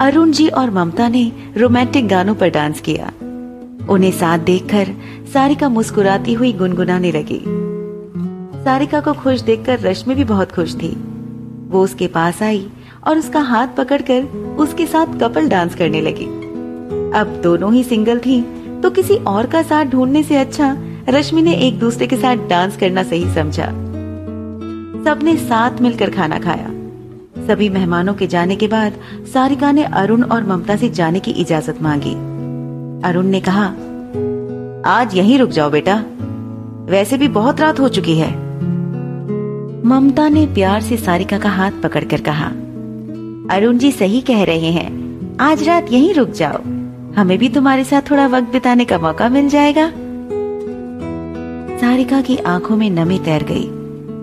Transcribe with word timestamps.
अरुण 0.00 0.30
जी 0.30 0.48
और 0.48 0.70
ममता 0.70 1.08
ने 1.08 1.32
रोमांटिक 1.56 2.08
गानों 2.08 2.34
पर 2.34 2.48
डांस 2.48 2.80
किया। 2.80 3.06
उन्हें 3.88 4.10
साथ 4.12 4.38
देखकर 4.38 4.88
सारिका 5.32 5.68
मुस्कुराती 5.68 6.32
हुई 6.32 6.52
गुनगुनाने 6.52 7.10
लगी। 7.12 7.40
सारिका 8.64 9.00
को 9.00 9.12
खुश 9.12 9.40
देखकर 9.40 9.80
रश्मि 9.80 10.14
भी 10.14 10.24
बहुत 10.24 10.52
खुश 10.52 10.74
थी। 10.74 10.88
वो 11.70 11.82
उसके 11.84 12.06
पास 12.06 12.42
आई 12.42 12.66
और 13.06 13.18
उसका 13.18 13.40
हाथ 13.40 13.68
पकड़कर 13.68 14.22
उसके 14.58 14.86
साथ 14.86 15.18
कपल 15.20 15.48
डांस 15.48 15.74
करने 15.74 16.00
लगी। 16.00 16.26
अब 17.18 17.40
दोनों 17.42 17.72
ही 17.74 17.84
सिंगल 17.84 18.18
थी 18.18 18.40
तो 18.82 18.90
किसी 18.90 19.16
और 19.26 19.46
का 19.46 19.62
साथ 19.62 19.84
ढूँढने 19.84 20.22
से 20.22 20.36
अच्छा 20.36 20.76
रश्मि 21.08 21.42
ने 21.42 21.54
एक 21.58 21.78
दूसरे 21.78 22.06
के 22.06 22.16
साथ 22.16 22.48
डांस 22.48 22.76
करना 22.76 23.02
सही 23.02 23.34
समझा। 23.34 23.70
सबने 25.04 25.36
साथ 25.36 25.80
मिलकर 25.80 26.10
खाना 26.10 26.38
खाया। 26.38 26.77
सभी 27.48 27.68
मेहमानों 27.68 28.14
के 28.14 28.26
जाने 28.26 28.56
के 28.56 28.66
बाद 28.68 28.94
सारिका 29.32 29.70
ने 29.72 29.84
अरुण 29.84 30.22
और 30.22 30.46
ममता 30.46 30.76
से 30.76 30.88
जाने 30.90 31.20
की 31.20 31.30
इजाज़त 31.30 31.80
मांगी। 31.82 32.12
अरुण 33.08 33.26
ने 33.26 33.40
कहा, 33.40 33.64
आज 34.86 35.14
यहीं 35.14 35.38
रुक 35.38 35.50
जाओ 35.50 35.70
बेटा। 35.70 35.94
वैसे 36.88 37.18
भी 37.18 37.28
बहुत 37.28 37.60
रात 37.60 37.80
हो 37.80 37.88
चुकी 37.88 38.16
है। 38.18 38.30
ममता 39.86 40.28
ने 40.28 40.46
प्यार 40.46 40.80
से 40.80 40.96
सारिका 40.96 41.38
का 41.38 41.48
हाथ 41.48 41.80
पकड़कर 41.82 42.20
कहा, 42.20 42.46
अरुण 43.56 43.78
जी 43.78 43.92
सही 43.92 44.20
कह 44.20 44.42
रहे 44.44 44.70
हैं। 44.72 45.36
आज 45.40 45.62
रात 45.62 45.92
यहीं 45.92 46.12
रुक 46.14 46.30
जाओ। 46.30 46.58
हमें 47.16 47.38
भी 47.38 47.48
तुम्हारे 47.48 47.84
साथ 47.84 48.10
थोड़ा 48.10 48.26
वक्त 48.26 48.52
बिताने 48.52 48.84
का 48.84 48.98
मौका 48.98 49.28
मिल 49.28 49.48
जाएगा। 49.48 49.90
सारिका 51.80 52.20
की 52.20 52.36
आँखों 52.36 52.76
में 52.76 52.90
नमी 52.90 53.18
तैर 53.18 53.42
गई, 53.42 53.64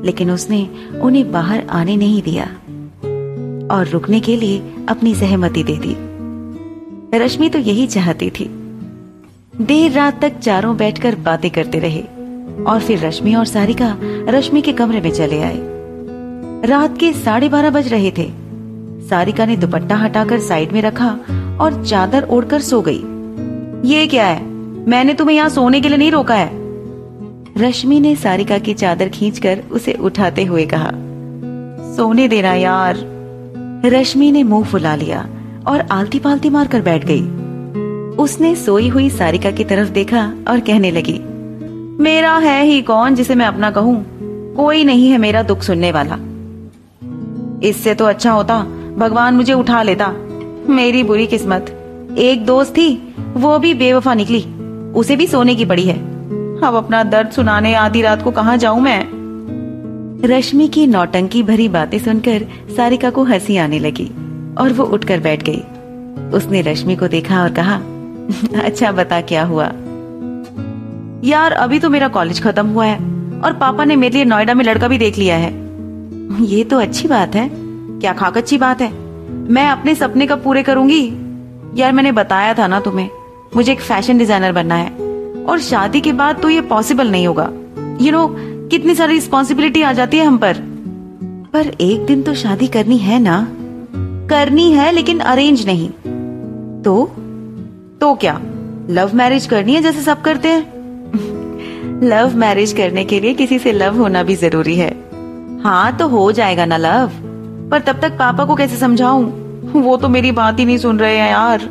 लेकिन 0.06 0.32
उसने 0.32 0.68
उन्हें 1.02 1.32
बाहर 1.32 1.68
आने 1.72 1.96
नहीं 1.96 2.22
दिया। 2.22 2.48
और 3.72 3.88
रुकने 3.88 4.20
के 4.20 4.36
लिए 4.36 4.62
अपनी 4.90 5.14
सहमति 5.16 5.64
दे 5.64 5.78
दी। 5.78 5.96
रश्मि 7.18 7.50
तो 7.50 7.60
यही 7.60 7.88
चाहती 7.88 8.30
थी। 8.30 8.46
देर 9.62 9.92
रात 9.92 10.22
तक 10.22 10.40
चारों 10.40 10.76
बैठकर 10.78 11.16
बातें 11.16 11.50
करते 11.52 11.80
रहे 11.80 12.02
और 12.64 12.80
फिर 12.80 13.06
रश्मि 13.06 13.34
और 13.36 13.46
सारिका 13.46 13.96
रश्मि 14.30 14.62
के 14.62 14.74
कमरे 14.74 15.02
में 15.02 15.12
चले 15.12 15.42
आए। 15.44 15.60
रात 16.68 16.98
के 16.98 17.12
साढ़े 17.14 17.50
बारह 17.50 17.70
बज 17.70 17.88
रहे 17.88 18.12
थे। 18.12 18.30
सारिका 19.10 19.46
ने 19.46 19.58
दुपट्टा 19.58 19.96
हटाकर 19.96 20.40
साइड 20.40 20.72
में 20.72 20.82
रखा 20.82 21.10
और 21.62 21.84
चादर 21.86 22.28
ओढ़कर 22.30 22.62
सो 22.62 22.82
गई। 22.82 23.02
ये 23.90 24.06
क्या 24.08 24.26
है? 24.26 24.44
मैंने 24.90 25.14
तुम्हें 25.14 25.36
यहाँ 25.36 25.50
सोने 25.50 25.82
के 25.82 25.90
लिए 25.90 25.98
नहीं 25.98 26.12
रोका 26.12 26.36
है। 26.36 26.50
रश्मि 27.58 28.00
ने 28.00 28.16
सारिका 28.16 28.58
की 28.58 28.74
चादर 28.74 29.10
खींचकर 29.10 29.64
उसे 29.72 29.94
उठाते 29.94 30.44
हुए 30.44 30.66
कहा, 30.66 30.92
सोने 31.96 32.28
देना 32.28 32.54
यार। 32.54 33.15
रश्मि 33.90 34.32
ने 34.32 34.44
मुँह 34.44 34.66
फुला 34.66 34.96
लिया 34.96 35.28
और 35.68 35.82
आलती 35.92 36.20
पालती 36.20 36.50
मारकर 36.50 36.82
बैठ 36.82 37.06
गई। 37.06 37.22
उसने 38.16 38.56
सोई 38.56 38.88
हुई 38.88 39.10
सारिका 39.10 39.52
की 39.52 39.64
तरफ़ 39.64 39.90
देखा 39.90 40.26
और 40.48 40.60
कहने 40.60 40.92
लगी, 40.92 41.20
मेरा 42.00 42.38
है 42.38 42.64
ही 42.66 42.82
कौन 42.82 43.16
जिसे 43.16 43.36
मैं 43.36 43.46
अपना 43.46 43.72
कहूँ? 43.72 44.04
कोई 44.56 44.84
नहीं 44.84 45.10
है 45.10 45.18
मेरा 45.18 45.44
दुख 45.44 45.62
सुनने 45.62 45.92
वाला। 45.92 46.18
इससे 47.68 47.94
तो 47.96 48.06
अच्छा 48.06 48.32
होता, 48.32 48.60
भगवान 48.98 49.36
मुझे 49.36 49.54
उठा 49.54 49.82
लेता। 49.84 50.08
मेरी 50.70 51.04
बुरी 51.04 51.28
किस्मत। 51.28 51.72
एक 52.18 52.46
दोस्त 52.46 52.72
थी, 52.72 53.16
वो 53.34 53.58
भी 53.60 53.74
बेवफा 53.74 54.14
निकली। 54.14 54.44
उसे 54.94 55.16
भी 55.16 55.28
सोने 55.28 55.56
की 55.56 55.66
पड़ी 55.66 55.84
है। 55.84 55.98
अब 56.62 56.76
अपना 56.76 57.04
दर्द 57.04 57.32
सुनाने 57.32 57.74
आधी 57.74 58.02
रात 58.02 58.22
को 58.22 58.32
कहा 58.32 58.56
जाऊँ 58.56 58.82
मैं? 58.82 59.15
रश्मि 60.24 60.68
की 60.68 60.86
नौटंकी 60.88 61.42
भरी 61.44 61.68
बातें 61.70 61.98
सुनकर 62.00 62.46
सारिका 62.76 63.10
को 63.10 63.24
हँसी 63.24 63.58
आने 63.58 63.80
लगी 63.80 64.06
और 64.58 64.74
वो 64.74 64.84
उठकर 64.86 65.20
बैठ 65.20 65.44
गई। 65.44 65.62
उसने 66.38 66.62
रश्मि 66.62 66.96
को 66.96 67.08
देखा 67.08 67.42
और 67.42 67.52
कहा 67.52 67.76
अच्छा 68.62 68.92
बता 68.92 69.20
क्या 69.22 69.44
हुआ? 69.44 69.66
यार, 71.24 71.52
अभी 71.52 71.80
तो 71.80 71.90
मेरा 71.90 72.08
कॉलेज 72.08 72.42
खत्म 72.44 72.68
हुआ 72.68 72.86
है 72.86 72.98
और 73.42 73.54
पापा 73.54 73.84
ने 73.86 73.96
मेरे 73.96 74.14
लिए 74.14 74.26
नोएडा 74.26 74.54
में 74.54 74.64
लड़का 74.66 74.88
भी 74.88 74.98
देख 74.98 75.18
लिया 75.18 75.36
है। 75.36 75.52
ये 76.46 76.64
तो 76.64 76.80
अच्छी 76.80 77.08
बात 77.08 77.36
है। 77.36 77.50
क्या 77.52 78.14
खाक 78.14 78.38
अच्छी 78.38 78.58
बात 78.58 78.82
है? 78.82 78.92
मैं 79.52 79.68
अपने 79.70 79.96
सपने 79.96 80.28
कब 80.28 80.44
पूरे 80.44 80.64
करूँगी? 80.64 81.04
यार, 81.76 81.92
मैंने 81.92 82.12
बताया 82.12 82.54
था 82.54 82.68
ना 82.68 82.80
तुम्हें, 82.80 83.10
मुझे 83.56 83.72
एक 83.72 83.82
फ़ैशन 83.82 84.18
डिज़ाइनर 84.18 84.52
बनना 84.52 84.76
है 84.76 84.90
और 85.46 85.60
शादी 85.60 86.02
के 86.02 86.12
बाद 86.14 86.42
तो 86.42 86.50
ये 86.50 86.62
पॉसिबल 86.62 87.12
नहीं 87.12 87.28
होगा। 87.28 87.50
यू 88.02 88.12
नो 88.12 88.28
कितनी 88.72 88.96
सारी 88.96 89.14
रिस्पॉन्सिबिलिटी 89.14 89.82
आ 89.82 89.94
जाती 89.94 90.18
है 90.18 90.26
हम 90.26 90.38
पर? 90.38 90.56
पर 91.54 91.68
एक 91.82 92.06
दिन 92.06 92.24
तो 92.24 92.34
शादी 92.34 92.68
करनी 92.68 92.98
है 92.98 93.20
ना? 93.20 93.48
करनी 94.30 94.72
है, 94.72 94.92
लेकिन 94.92 95.20
अरेंज 95.20 95.66
नहीं। 95.66 95.90
तो? 96.82 97.12
तो 98.02 98.16
क्या? 98.16 98.42
लव 98.90 99.12
मैरिज 99.14 99.46
करनी 99.46 99.74
है 99.74 99.82
जैसे 99.82 100.02
सब 100.02 100.22
करते 100.22 100.48
हैं? 100.48 100.66
लव 102.04 102.36
मैरिज 102.36 102.74
करने 102.74 103.06
के 103.06 103.20
लिए 103.20 103.34
किसी 103.34 103.60
से 103.60 103.72
लव 103.72 103.98
होना 103.98 104.24
भी 104.24 104.36
ज़रूरी 104.36 104.76
है। 104.76 105.06
हाँ 105.64 105.98
तो 105.98 106.08
हो 106.08 106.32
जाएगा 106.32 106.66
ना 106.66 106.78
लव 106.78 107.12
पर 107.72 107.80
तब 107.80 108.02
तक 108.02 108.12
पापा 108.12 108.46
को 108.46 108.56
कैसे 108.56 108.78
समझाऊं? 108.78 109.26
वो 109.82 109.98
तो 109.98 110.10
मेरी 110.10 110.32
बात 110.32 110.60
ही 110.60 110.66
नहीं 110.66 110.78
सुन 110.78 111.00
रहे 111.00 111.18
हैं 111.18 111.32
यार। 111.32 111.70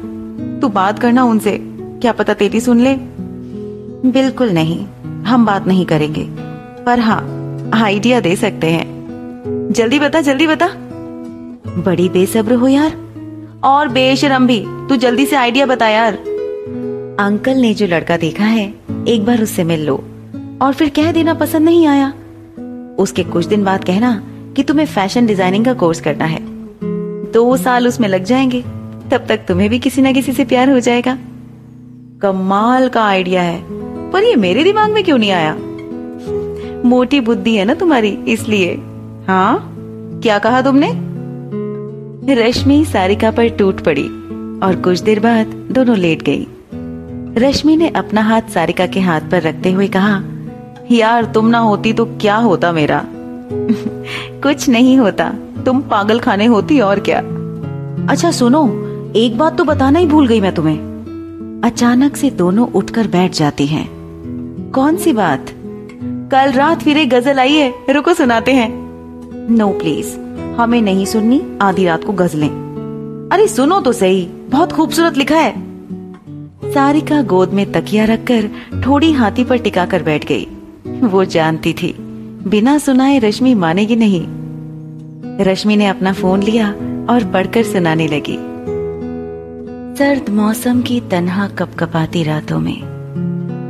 तू 0.60 0.68
बात 0.68 0.98
करना 0.98 1.24
उनसे। 1.24 1.58
क्या 1.72 2.12
पता 2.12 2.34
तेरी 2.34 2.60
सुन 2.60 2.80
ले? 2.80 2.94
बिल्कुल 4.10 4.50
नहीं। 4.50 4.86
हम 5.24 5.46
बात 5.46 5.66
नहीं 5.66 5.86
करेंगे। 5.86 6.43
पर 6.86 6.98
हाँ 6.98 7.20
आइडिया 7.74 8.20
दे 8.20 8.36
सकते 8.36 8.66
हैं। 8.66 8.84
जल्दी 9.72 9.98
बता 9.98 10.20
जल्दी 10.20 10.46
बता। 10.46 10.68
बड़ी 11.82 12.08
बेसब्र 12.08 12.54
हो 12.54 12.68
यार। 12.68 12.96
और 13.64 13.88
बेशरम 13.88 14.46
भी। 14.46 14.64
तू 14.68 14.96
जल्दी 14.96 15.26
से 15.26 15.36
आइडिया 15.36 15.66
बता 15.66 15.88
यार। 15.88 16.14
अंकल 17.20 17.56
ने 17.56 17.74
जो 17.74 17.86
लड़का 17.86 18.16
देखा 18.16 18.44
है, 18.44 18.74
एक 19.08 19.24
बार 19.24 19.42
उससे 19.42 19.64
मिल 19.64 19.86
लो। 19.86 20.04
और 20.62 20.72
फिर 20.72 20.88
कह 20.88 21.12
देना 21.12 21.34
पसंद 21.34 21.64
नहीं 21.64 21.86
आया। 21.86 22.12
उसके 22.98 23.24
कुछ 23.24 23.46
दिन 23.46 23.64
बाद 23.64 23.84
कहना 23.84 24.22
कि 24.56 24.62
तुम्हें 24.62 24.86
फ़ैशन 24.86 25.26
डिज़ाइनिंग 25.26 25.64
का 25.64 25.72
कोर्स 25.72 26.00
करना 26.00 26.24
है। 26.24 26.40
दो 27.32 27.56
साल 27.56 27.88
उसमें 27.88 28.08
लग 28.08 28.24
जाएँगे। 28.24 28.60
तब 29.10 29.26
तक 29.28 29.36
तुम्हें 29.48 29.70
भी 29.70 29.78
किसी 29.78 30.02
ना 30.02 30.12
किसी 30.12 30.32
से 30.32 30.44
प्यार 30.44 30.70
हो 30.70 30.80
जाएगा। 30.80 31.18
कमाल 32.22 32.88
का 32.88 33.04
आइडिया 33.04 33.42
है। 33.42 33.64
पर 34.10 34.22
ये 34.22 34.36
मेरे 34.36 34.64
दिमाग 34.64 34.90
में 34.90 35.04
क्यों 35.04 35.18
नहीं 35.18 35.30
आया? 35.30 35.56
मोटी 36.84 37.20
बुद्धि 37.20 37.54
है 37.54 37.64
ना 37.64 37.74
तुम्हारी, 37.74 38.08
इसलिए। 38.08 38.74
हाँ? 39.28 39.70
क्या 40.22 40.38
कहा 40.38 40.62
तुमने? 40.62 40.90
रश्मि 42.34 42.84
सारिका 42.84 43.30
पर 43.30 43.48
टूट 43.48 43.80
पड़ी 43.80 44.06
और 44.66 44.80
कुछ 44.84 45.00
देर 45.00 45.20
बाद 45.20 45.46
दोनों 45.46 45.96
लेट 45.96 46.22
गई। 46.22 46.46
रश्मि 47.38 47.76
ने 47.76 47.88
अपना 47.88 48.22
हाथ 48.22 48.42
सारिका 48.42 48.86
के 48.86 49.00
हाथ 49.00 49.20
पर 49.20 49.42
रखते 49.42 49.72
हुए 49.72 49.88
कहा, 49.88 50.22
यार, 50.90 51.24
तुम 51.24 51.46
ना 51.46 51.58
होती 51.58 51.92
तो 51.92 52.04
क्या 52.04 52.36
होता 52.36 52.72
मेरा? 52.72 53.04
कुछ 54.42 54.68
नहीं 54.68 54.98
होता। 54.98 55.34
तुम 55.66 55.80
पागल 55.80 56.18
खाने 56.18 56.46
होती 56.46 56.80
और 56.80 57.00
क्या? 57.00 57.18
अच्छा 58.08 58.30
सुनो, 58.30 58.68
एक 59.16 59.38
बात 59.38 59.58
तो 59.58 59.64
बताना 59.64 59.98
ही 59.98 60.06
भूल 60.06 60.26
गई 60.26 60.40
मैं 60.40 60.54
तुम्हें। 60.54 61.60
अचानक 61.64 62.16
से 62.16 62.30
दोनों 62.30 62.68
उठकर 62.68 63.06
बैठ 63.06 63.32
जाती 63.32 63.66
हैं। 63.66 63.88
कौन 64.74 64.96
सी 64.96 65.12
बात? 65.12 65.46
कल 66.34 66.52
रात 66.52 66.82
फिर 66.82 66.96
एक 66.96 67.10
गज़ल 67.10 67.38
आई 67.38 67.52
है। 67.52 67.74
रुको, 67.90 68.14
सुनाते 68.14 68.52
हैं। 68.52 68.68
नो 69.50 69.68
प्लीज़ 69.68 70.18
हमें 70.60 70.82
नहीं 70.82 71.06
सुननी, 71.06 71.42
आधी 71.62 71.84
रात 71.84 72.04
को 72.04 72.12
गजलें। 72.12 72.48
अरे, 73.32 73.48
सुनो 73.48 73.80
तो 73.80 73.92
सही। 73.92 74.24
बहुत 74.24 74.72
खूबसूरत 74.72 75.16
लिखा 75.16 75.36
है। 75.36 75.54
सारिका 76.64 77.22
गोद 77.22 77.50
में 77.50 77.72
तकिया 77.72 78.04
रखकर 78.04 78.48
थोड़ी 78.86 79.12
हाथी 79.12 79.44
पर 79.44 79.58
टिका 79.58 79.86
कर 79.86 80.02
बैठ 80.02 80.26
गई। 80.26 80.46
वो 80.86 81.24
जानती 81.24 81.72
थी। 81.72 81.96
बिना 82.46 82.78
सुनाए 82.78 83.18
रश्मि 83.18 83.54
मानेगी 83.54 83.96
नहीं। 83.96 84.26
रश्मि 85.44 85.76
ने 85.76 85.86
अपना 85.86 86.12
फ़ोन 86.12 86.42
लिया 86.42 86.70
और 87.10 87.30
पढ़कर 87.34 87.62
सुनाने 87.62 88.06
लगी। 88.06 88.38
सर्द 89.98 90.30
मौसम 90.30 90.82
की 90.82 91.00
तन्हा 91.00 91.48
कपकपाती 91.48 92.22
रातों 92.22 92.60
में। 92.60 92.78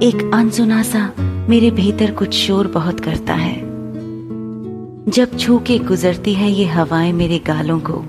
एक 0.03 0.31
अनसुना 0.35 0.83
सा 0.83 1.11
मेरे 1.49 1.71
भीतर 1.71 2.11
कुछ 2.11 2.35
शोर 2.35 2.67
बहुत 2.67 3.01
करता 3.01 3.35
है। 3.35 3.57
जब 5.09 5.37
छू 5.39 5.59
के 5.59 5.79
गुजरती 5.79 6.35
है 6.35 6.51
ये 6.51 6.65
हवाएँ 6.65 7.13
मेरे 7.13 7.39
गालों 7.39 7.81
को। 7.81 8.05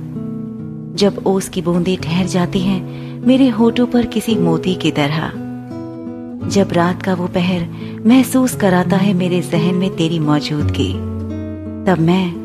जब 0.96 1.24
ओस 1.28 1.50
की 1.50 1.62
बूंदें 1.62 1.98
ठहर 1.98 2.26
जाती 2.26 2.60
हैं, 2.60 2.82
मेरे 3.28 3.50
होठों 3.50 3.88
पर 3.88 4.06
किसी 4.06 4.36
मोती 4.36 4.76
की 4.76 4.92
तरह। 4.92 5.28
जब 6.50 6.74
रात 6.74 7.04
का 7.04 7.14
वो 7.14 7.28
पहर 7.28 7.68
महसूस 8.06 8.56
कराता 8.56 8.98
है 8.98 9.14
मेरे 9.14 9.42
जहन 9.42 9.76
में 9.76 9.96
तेरी 9.96 10.20
मौजूदगी, 10.20 10.94
तब 11.86 11.98
मैं 12.00 12.36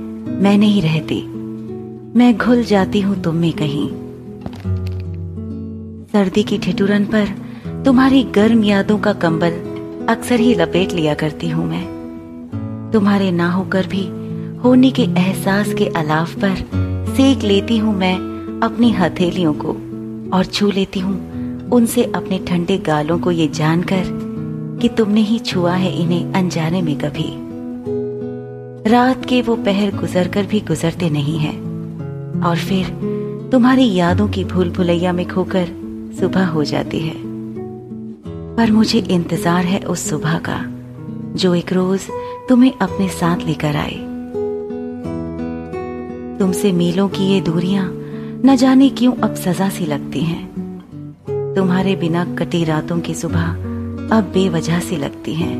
मैं 0.42 0.58
नहीं 0.58 0.82
रहती। 0.82 1.22
मैं 2.18 2.36
घुल 2.38 2.64
जाती 2.64 3.00
हूँ 3.00 3.22
तुम 3.22 3.34
में 3.34 3.52
कहीं। 3.52 3.88
सर्दी 6.06 6.42
की 6.42 6.58
ठिठुरन 6.58 7.04
पर 7.04 7.26
तुम्हारी 7.84 8.22
गर्म 8.22 8.64
यादों 8.64 8.98
का 8.98 9.12
कंबल 9.12 9.69
अक्सर 10.08 10.40
ही 10.40 10.54
लपेट 10.54 10.92
लिया 10.92 11.14
करती 11.14 11.48
हूँ 11.48 11.66
मैं। 11.66 12.90
तुम्हारे 12.92 13.30
ना 13.30 13.50
होकर 13.50 13.86
भी, 13.86 14.04
होने 14.58 14.90
के 14.90 15.02
एहसास 15.02 15.74
के 15.74 15.86
अलाव 15.86 16.26
पर 16.26 16.56
सेक 17.16 17.42
लेती 17.42 17.78
हूँ 17.78 17.94
मैं 17.96 18.14
अपनी 18.62 18.90
हथेलियों 18.92 19.54
को 19.54 19.72
और 20.36 20.44
छू 20.44 20.70
लेती 20.70 21.00
हूँ 21.00 21.68
उनसे 21.70 22.04
अपने 22.04 22.38
ठंडे 22.38 22.78
गालों 22.78 23.18
को 23.18 23.30
ये 23.30 23.48
जानकर 23.48 24.04
कि 24.82 24.88
तुमने 24.88 25.20
ही 25.20 25.38
छुआ 25.38 25.74
है 25.74 25.92
इन्हें 26.02 26.32
अनजाने 26.32 26.82
में 26.82 26.98
कभी। 26.98 27.30
रात 28.90 29.24
के 29.24 29.42
वो 29.42 29.56
पहर 29.56 29.96
गुजर 29.96 30.28
कर 30.28 30.46
भी 30.46 30.60
गुजरते 30.60 31.10
नहीं 31.10 31.38
है 31.38 31.52
और 32.42 32.56
फिर 32.56 32.86
तुम्हारी 33.52 33.92
यादों 33.94 34.28
की 34.28 34.44
भूल 34.44 34.70
भुलैया 34.70 35.12
में 35.12 35.28
खोकर 35.28 35.66
सुबह 36.20 36.46
हो 36.46 36.64
जाती 36.64 37.00
है। 37.00 37.29
पर 38.60 38.70
मुझे 38.70 38.98
इंतज़ार 39.00 39.64
है 39.64 39.78
उस 39.80 40.08
सुबह 40.08 40.36
का, 40.38 40.56
जो 41.34 41.54
एक 41.54 41.72
रोज 41.72 42.00
तुम्हें 42.48 42.72
अपने 42.72 43.08
साथ 43.08 43.44
लेकर 43.46 43.76
आए। 43.76 43.94
तुमसे 46.38 46.72
मीलों 46.72 47.08
की 47.08 47.24
ये 47.24 47.40
दूरियाँ 47.40 47.84
न 48.44 48.56
जाने 48.56 48.88
क्यों 48.88 49.14
अब 49.14 49.34
सजा 49.34 49.68
सी 49.68 49.86
लगती 49.86 50.20
हैं। 50.20 51.54
तुम्हारे 51.54 51.94
बिना 51.96 52.24
कटी 52.34 52.62
रातों 52.64 52.98
की 53.00 53.14
सुबह 53.14 53.46
अब 54.16 54.30
बेवजह 54.34 54.80
सी 54.80 54.96
लगती 54.96 55.34
हैं। 55.34 55.54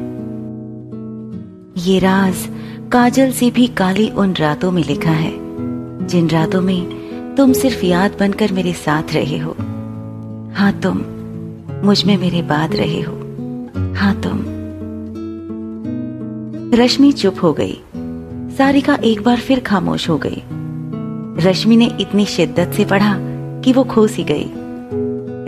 ये 1.79 1.99
राज 1.99 2.46
काजल 2.93 3.32
से 3.32 3.50
भी 3.50 3.67
काली 3.67 4.08
उन 4.11 4.35
रातों 4.35 4.70
में 4.70 4.82
लिखा 4.85 5.12
है, 5.12 5.32
जिन 6.06 6.29
रातों 6.29 6.61
में 6.61 7.35
तुम 7.37 7.53
सिर्फ़ 7.53 7.85
याद 7.85 8.17
बनकर 8.20 8.53
मेरे 8.53 8.73
साथ 8.73 9.14
रहे 9.14 9.38
हो। 9.38 9.56
हाँ 10.55 10.73
तुम 10.81 11.03
मुझमें 11.85 12.17
मेरे 12.19 12.43
बाद 12.43 12.77
रहे 12.77 13.00
हो। 13.00 13.12
हाँ 13.94 14.21
तुम। 14.21 14.44
रश्मि 16.75 17.12
चुप 17.12 17.37
हो 17.43 17.53
गई। 17.53 17.81
सारिका 18.59 18.99
एक 19.05 19.23
बार 19.23 19.37
फिर 19.37 19.61
खामोश 19.61 20.09
हो 20.09 20.19
गई। 20.19 20.43
रश्मि 21.49 21.77
ने 21.77 21.91
इतनी 22.00 22.25
शिद्दत 22.25 22.73
से 22.77 22.85
पढ़ा 22.85 23.17
कि 23.61 23.73
वो 23.73 23.85
खो 23.85 24.06
सी 24.06 24.25
गई। 24.25 24.47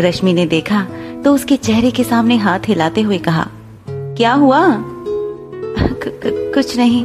रश्मि 0.08 0.32
ने 0.32 0.46
देखा 0.46 0.87
तो 1.25 1.34
उसके 1.34 1.56
चेहरे 1.56 1.90
के 1.90 2.05
सामने 2.05 2.37
हाथ 2.37 2.61
हिलाते 2.69 3.00
हुए 3.00 3.19
कहा, 3.19 3.46
क्या 3.88 4.32
हुआ? 4.32 4.62
कुछ 6.55 6.76
नहीं। 6.76 7.05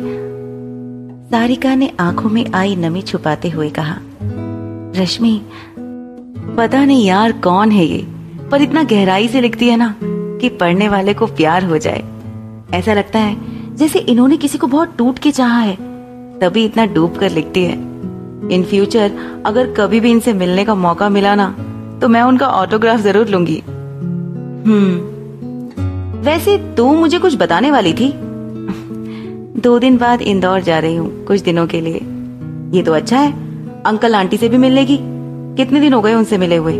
सारिका 1.31 1.75
ने 1.75 1.91
आँखों 1.99 2.29
में 2.29 2.45
आई 2.53 2.75
नमी 2.75 3.01
छुपाते 3.01 3.49
हुए 3.49 3.69
कहा, 3.69 3.97
रश्मि, 5.01 5.41
पता 6.57 6.85
नहीं 6.85 7.05
यार 7.05 7.31
कौन 7.31 7.71
है 7.71 7.85
ये? 7.85 8.16
पर 8.51 8.61
इतना 8.61 8.83
गहराई 8.83 9.27
से 9.27 9.41
लिखती 9.41 9.67
है 9.69 9.77
ना 9.77 9.95
कि 10.01 10.49
पढ़ने 10.49 10.87
वाले 10.89 11.13
को 11.13 11.27
प्यार 11.27 11.63
हो 11.63 11.77
जाए। 11.77 12.03
ऐसा 12.73 12.93
लगता 12.93 13.19
है 13.19 13.75
जैसे 13.75 13.99
इन्होंने 13.99 14.37
किसी 14.37 14.57
को 14.57 14.67
बहुत 14.67 14.95
टूट 14.97 15.19
के 15.19 15.31
चाहा 15.31 15.59
है। 15.59 15.75
तभी 16.39 16.65
इतना 16.65 16.85
डूब 16.85 17.15
कर 17.15 17.31
लिखती 17.31 17.63
है। 17.63 17.73
इन 18.51 18.63
फ्यूचर 18.63 19.11
अगर 19.45 19.73
कभी 19.73 19.99
भी 19.99 20.11
इनसे 20.11 20.33
मिलने 20.33 20.65
का 20.65 20.75
मौका 20.75 21.09
मिला 21.09 21.35
ना 21.35 21.49
तो 22.01 22.07
मैं 22.07 22.21
उनका 22.21 22.47
ऑटोग्राफ 22.47 22.99
ज़रूर 22.99 23.27
लूँगी। 23.27 23.61
हम्म। 24.65 24.95
वैसे 26.21 26.57
तू 26.77 26.91
मुझे 26.95 27.19
कुछ 27.19 27.35
बताने 27.37 27.71
वाली 27.71 27.93
थी? 27.93 28.11
दो 29.61 29.77
दिन 29.79 29.97
बाद 29.97 30.21
इंदौर 30.21 30.61
जा 30.61 30.79
रही 30.79 30.95
हूँ 30.95 31.25
कुछ 31.25 31.41
दिनों 31.41 31.65
के 31.67 31.81
लिए। 31.81 31.99
ये 32.77 32.83
तो 32.83 32.93
अच्छा 32.93 33.19
है। 33.19 33.31
अंकल 33.83 34.15
आंटी 34.15 34.37
से 34.37 34.49
भी 34.49 34.57
मिल 34.57 34.73
लेगी। 34.73 34.97
कितने 35.57 35.79
दिन 35.79 35.93
हो 35.93 36.01
गए 36.01 36.13
उनसे 36.13 36.37
मिले 36.37 36.55
हुए? 36.55 36.73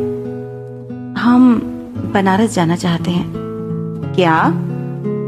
हम 1.17 1.55
बनारस 2.13 2.55
जाना 2.55 2.75
चाहते 2.75 3.11
हैं। 3.11 3.33
क्या? 4.15 4.39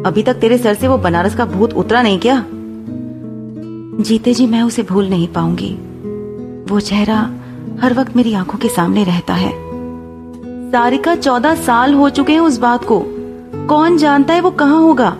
अभी 0.05 0.23
तक 0.23 0.33
तेरे 0.33 0.57
सर 0.57 0.73
से 0.73 0.87
वो 0.87 0.97
बनारस 0.97 1.35
का 1.35 1.45
भूत 1.45 1.73
उतरा 1.73 2.01
नहीं 2.01 2.19
क्या? 2.19 2.45
जीते 4.03 4.33
जी, 4.33 4.47
मैं 4.47 4.61
उसे 4.61 4.83
भूल 4.83 5.09
नहीं 5.09 5.27
पाऊँगी। 5.27 5.73
वो 6.73 6.79
चेहरा 6.79 7.31
हर 7.81 7.93
वक्त 7.93 8.15
मेरी 8.15 8.33
आँखों 8.33 8.59
के 8.59 8.67
सामने 8.67 9.03
रहता 9.03 9.33
है। 9.33 9.51
सारिका 10.71 11.15
चौदह 11.15 11.55
साल 11.55 11.93
हो 11.93 12.09
चुके 12.09 12.33
हैं 12.33 12.39
उस 12.39 12.57
बात 12.57 12.85
को। 12.85 13.05
कौन 13.67 13.97
जानता 13.97 14.33
है 14.33 14.41
वो 14.41 14.51
कहाँ 14.51 14.81
होगा? 14.81 15.17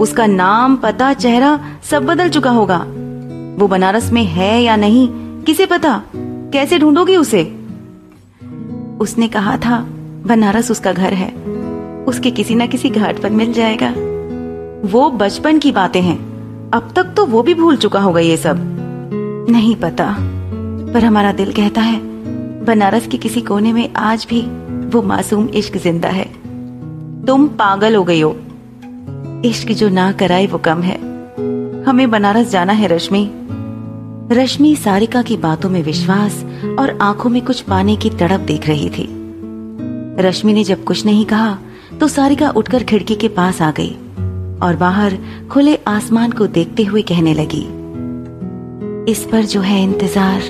उसका 0.00 0.26
नाम, 0.26 0.76
पता, 0.76 1.12
चेहरा 1.12 1.60
सब 1.90 2.06
बदल 2.06 2.28
चुका 2.28 2.50
होगा। 2.50 2.78
वो 3.58 3.68
बनारस 3.68 4.12
में 4.12 4.24
है 4.24 4.62
या 4.62 4.76
नहीं, 4.76 5.08
किसे 5.42 5.66
पता? 5.66 6.02
कैसे 6.16 6.78
ढूंढोगी 6.78 7.16
उसे? 7.16 7.60
उसने 9.00 9.28
कहा 9.28 9.56
था 9.56 9.88
बनारस 10.26 10.70
उसका 10.70 10.92
घर 10.92 11.14
है। 11.14 11.28
उसके 12.04 12.30
किसी 12.30 12.54
न 12.54 12.66
किसी 12.66 12.90
घाट 12.90 13.18
पर 13.18 13.30
मिल 13.30 13.52
जाएगा। 13.52 13.94
वो 14.88 15.10
बचपन 15.10 15.58
की 15.58 15.72
बातें 15.72 16.00
हैं। 16.02 16.18
अब 16.70 16.92
तक 16.96 17.14
तो 17.16 17.26
वो 17.26 17.42
भी 17.42 17.54
भूल 17.54 17.76
चुका 17.76 18.00
होगा 18.00 18.20
ये 18.20 18.36
सब। 18.36 18.58
नहीं 19.50 19.76
पता, 19.76 20.16
पर 20.94 21.04
हमारा 21.04 21.32
दिल 21.32 21.52
कहता 21.52 21.80
है, 21.80 22.00
बनारस 22.64 23.06
के 23.06 23.16
किसी 23.16 23.40
कोने 23.40 23.72
में 23.72 23.88
आज 23.94 24.26
भी 24.30 24.40
वो 24.88 25.02
मासूम 25.02 25.48
इश्क 25.48 25.76
ज़िंदा 25.76 26.08
है। 26.08 26.24
तुम 27.26 27.48
पागल 27.48 27.96
हो 27.96 28.04
गई 28.04 28.20
हो। 28.20 28.36
इश्क 29.44 29.72
जो 29.72 29.88
ना 29.88 30.12
कराए 30.12 30.46
वो 30.46 30.58
कम 30.58 30.82
है। 30.82 30.96
हमें 31.84 32.10
बनारस 32.10 32.50
जाना 32.50 32.72
है, 32.72 32.86
रश्मि। 32.86 33.30
रश्मि 34.32 34.76
सारिका 34.76 35.22
की 35.22 35.36
बातों 35.36 35.70
में 35.70 35.82
विश्वास 35.82 36.44
और 36.78 36.98
आँखों 37.02 37.30
में 37.30 37.44
कुछ 37.44 37.60
पाने 37.60 37.96
की 37.96 38.10
तड़प 38.10 38.40
देख 38.40 38.66
रही 38.68 38.90
थी। 38.90 39.15
रश्मि 40.20 40.52
ने 40.52 40.64
जब 40.64 40.84
कुछ 40.84 41.04
नहीं 41.06 41.24
कहा 41.26 41.56
तो 42.00 42.08
सारिका 42.08 42.48
उठकर 42.50 42.82
खिड़की 42.82 43.14
के 43.14 43.28
पास 43.28 43.60
आ 43.62 43.70
गई 43.70 43.90
और 44.62 44.76
बाहर 44.76 45.16
खुले 45.50 45.74
आसमान 45.86 46.32
को 46.32 46.46
देखते 46.48 46.84
हुए 46.84 47.02
कहने 47.02 47.34
लगी, 47.34 47.62
इस 49.12 49.26
पर 49.32 49.44
जो 49.44 49.60
है 49.60 49.82
इंतज़ार, 49.82 50.42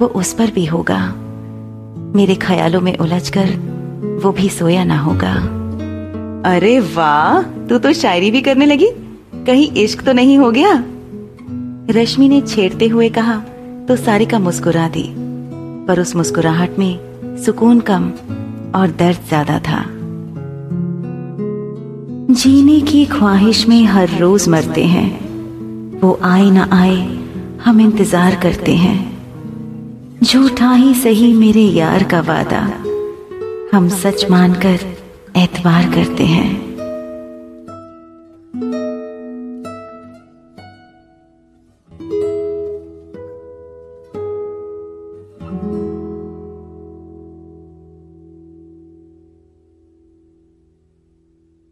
वो 0.00 0.06
उस 0.16 0.32
पर 0.32 0.50
भी 0.50 0.64
होगा। 0.66 1.00
मेरे 2.16 2.34
ख्यालों 2.34 2.80
में 2.80 2.96
उलझकर 2.96 3.54
वो 4.22 4.32
भी 4.32 4.48
सोया 4.48 4.84
ना 4.84 4.98
होगा। 4.98 5.32
अरे 6.46 6.78
वाह! 6.94 7.42
तू 7.68 7.78
तो 7.78 7.92
शायरी 7.92 8.30
भी 8.30 8.40
करने 8.40 8.66
लगी? 8.66 8.88
कहीं 9.46 9.70
इश्क 9.74 10.04
तो 10.04 10.12
नहीं 10.12 10.38
हो 10.38 10.50
गया? 10.50 10.72
रश्मि 11.92 12.28
ने 12.28 12.40
छेड़ते 12.42 12.88
हुए 12.88 13.08
कहा 13.08 13.38
तो 13.88 13.96
सारिका 13.96 14.38
मुस्कुरा 14.38 14.88
दी, 14.88 15.04
पर 15.86 16.00
उस 16.00 16.14
मुस्कुराहट 16.16 16.78
में 16.78 17.36
सुकून 17.44 17.80
कम 17.80 18.10
और 18.74 18.90
दर्द 18.90 19.18
ज़्यादा 19.28 19.58
था। 19.58 19.84
जीने 22.34 22.80
की 22.80 23.06
ख्वाहिश 23.06 23.66
में 23.68 23.84
हर 23.84 24.18
रोज 24.18 24.48
मरते 24.48 24.84
हैं। 24.84 26.00
वो 26.00 26.18
आए 26.22 26.50
ना 26.50 26.68
आए 26.72 26.96
हम 27.64 27.80
इंतज़ार 27.80 28.34
करते 28.34 28.74
हैं। 28.76 28.98
झूठा 30.24 30.72
ही 30.72 30.94
सही 30.94 31.32
मेरे 31.34 31.62
यार 31.62 32.04
का 32.04 32.20
वादा। 32.20 32.60
हम 33.72 33.88
सच 33.88 34.30
मानकर 34.30 34.78
एतवार 35.36 35.90
करते 35.94 36.24
हैं। 36.24 36.69